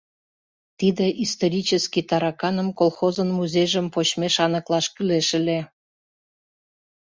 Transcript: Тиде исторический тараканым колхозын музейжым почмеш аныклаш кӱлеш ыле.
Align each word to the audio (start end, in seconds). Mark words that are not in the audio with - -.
Тиде 0.79 1.05
исторический 1.25 2.03
тараканым 2.09 2.69
колхозын 2.79 3.29
музейжым 3.37 3.87
почмеш 3.93 4.35
аныклаш 4.45 4.85
кӱлеш 4.93 5.27
ыле. 5.39 5.59